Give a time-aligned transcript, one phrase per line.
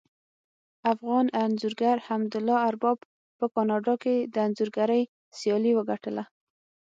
[0.93, 2.97] افغان انځورګر حمدالله ارباب
[3.37, 5.03] په کاناډا کې د انځورګرۍ
[5.37, 6.23] سیالي وګټله